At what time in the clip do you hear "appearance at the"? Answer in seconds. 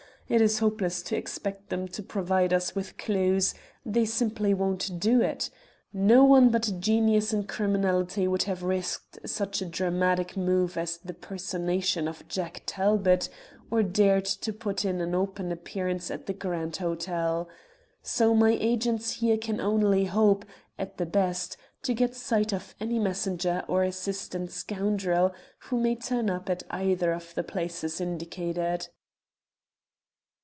15.51-16.33